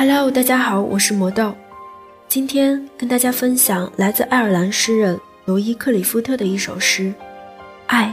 [0.00, 1.54] Hello，大家好，我是魔豆，
[2.26, 7.02] 今天跟大家分享来自爱尔兰诗人罗伊·克里夫特的一首诗
[7.86, 8.06] 《爱》，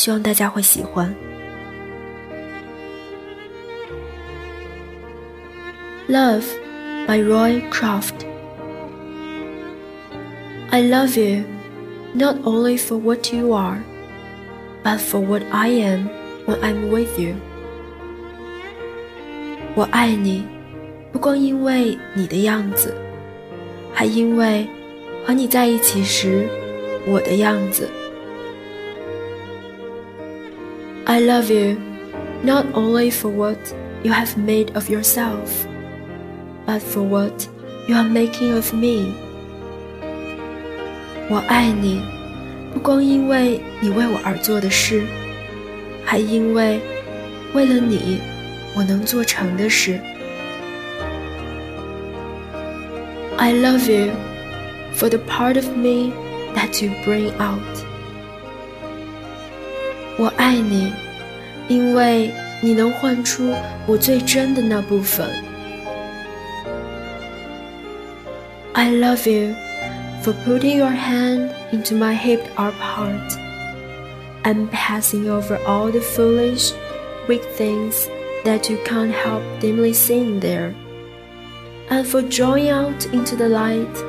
[0.00, 1.14] 希望大家会喜欢。
[6.08, 6.44] Love
[7.06, 8.24] by Roy Croft.
[10.70, 11.44] I love you
[12.14, 13.82] not only for what you are,
[14.82, 16.08] but for what I am
[16.46, 17.34] when I'm with you.
[19.74, 20.46] 我爱你，
[21.12, 22.94] 不光因为你的样子，
[23.92, 24.66] 还因为
[25.24, 26.48] 和你在一起时
[27.06, 27.88] 我的样子。
[31.04, 31.76] I love you
[32.42, 33.58] not only for what
[34.02, 35.66] you have made of yourself
[36.64, 37.46] but for what
[37.88, 39.12] you are making of me。
[41.28, 42.00] 我爱你，
[42.72, 45.02] 不光因为你为我而做的事，
[46.04, 46.80] 还因为
[47.52, 48.20] 为了你，
[48.76, 50.00] 我能做成的事。
[53.39, 54.11] I love you
[54.93, 56.13] for the part of me
[56.55, 57.61] that you bring out。
[60.17, 60.93] 我爱你，
[61.67, 63.53] 因为你能唤出
[63.85, 65.29] 我最真的那部分。
[68.73, 69.53] I love you
[70.23, 73.37] for putting your hand into my heaped up heart
[74.43, 76.71] and passing over all the foolish,
[77.27, 78.07] weak things
[78.43, 80.73] that you can't help dimly seeing there,
[81.90, 84.04] And for drawing out into the light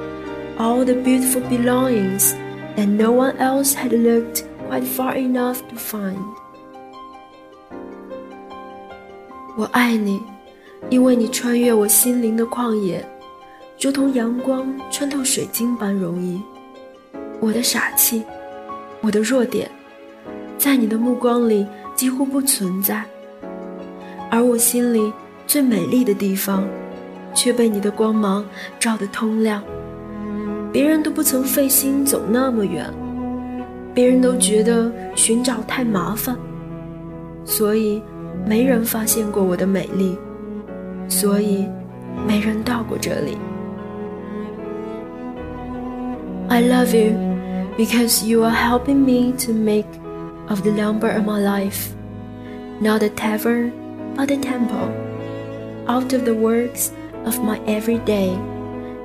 [0.57, 2.33] all the beautiful belongings
[2.75, 6.17] that no one else had looked quite far enough to find.
[9.57, 10.21] 我爱你，
[10.89, 13.05] 因为你穿越我心灵的旷野。
[13.79, 16.41] 如同阳光穿透水晶般容易。
[17.39, 18.23] 我的傻气，
[19.01, 19.69] 我的弱点，
[20.57, 23.03] 在你的目光里几乎不存在，
[24.29, 25.11] 而我心里
[25.47, 26.63] 最美丽的地方，
[27.33, 28.45] 却被你的光芒
[28.79, 29.63] 照得通亮。
[30.71, 32.85] 别人都不曾费心走那么远，
[33.93, 36.35] 别人都觉得寻找太麻烦，
[37.43, 38.01] 所以
[38.45, 40.17] 没人发现过我的美丽，
[41.09, 41.67] 所以
[42.25, 43.37] 没人到过这里。
[46.47, 47.13] I love you
[47.77, 49.87] because you are helping me to make
[50.47, 51.89] of the lumber of my life,
[52.79, 53.71] not a tavern,
[54.15, 54.89] but a temple,
[55.87, 56.91] out of the works
[57.25, 58.35] of my everyday,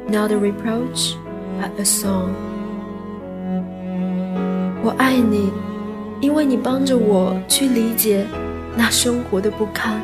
[0.08, 1.14] not a reproach,
[1.60, 2.30] but a song.
[4.82, 5.50] 我爱你，
[6.20, 8.26] 因为你帮着我去理解
[8.76, 10.00] 那生活的不堪。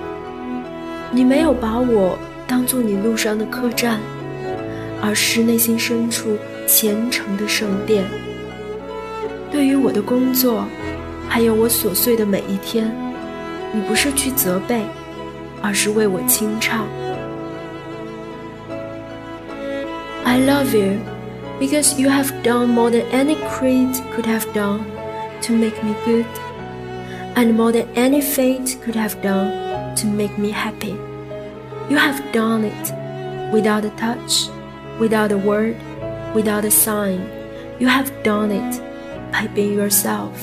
[1.10, 3.98] 你没有把我当做你路上的客栈，
[5.00, 6.36] 而是内心深处。
[6.64, 8.04] 虔诚的圣殿。
[9.50, 10.64] 对于我的工作，
[11.28, 12.90] 还有我琐碎的每一天，
[13.72, 14.82] 你不是去责备，
[15.60, 16.86] 而是为我清唱。
[20.31, 21.01] I love you
[21.59, 24.85] because you have done more than any creed could have done
[25.41, 26.27] to make me good,
[27.35, 30.95] and more than any fate could have done to make me happy.
[31.89, 34.49] You have done it without a touch,
[34.99, 35.77] without a word
[36.33, 37.19] without a sign.
[37.79, 38.81] You have done it
[39.31, 40.35] by being yourself.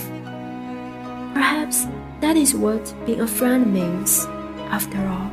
[1.34, 1.86] Perhaps
[2.20, 4.26] that is what being a friend means,
[4.70, 5.30] after all.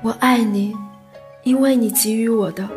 [0.00, 0.76] 我爱你，
[1.43, 2.67] 因为你给予我的，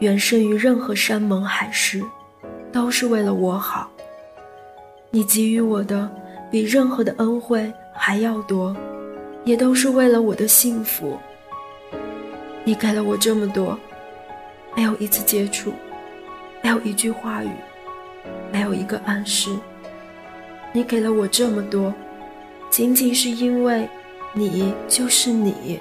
[0.00, 2.02] 远胜于任何山盟海誓，
[2.72, 3.88] 都是为了我好。
[5.10, 6.10] 你给予我的，
[6.50, 8.76] 比任何的恩惠还要多，
[9.44, 11.16] 也都是为了我的幸福。
[12.64, 13.78] 你给了我这么多，
[14.74, 15.72] 没有一次接触，
[16.62, 17.50] 没有一句话语，
[18.50, 19.50] 没有一个暗示。
[20.72, 21.94] 你给了我这么多，
[22.70, 23.88] 仅仅是因为
[24.32, 25.78] 你就是你。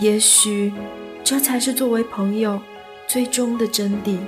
[0.00, 0.72] 也许，
[1.22, 2.60] 这才是作为朋友
[3.06, 4.18] 最终的真谛。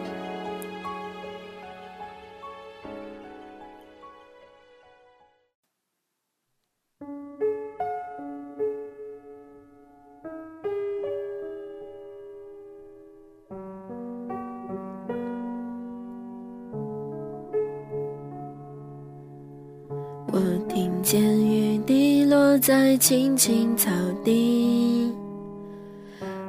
[20.32, 23.90] 我听见雨滴落在青青草
[24.22, 24.85] 地，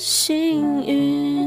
[0.00, 1.39] 幸运？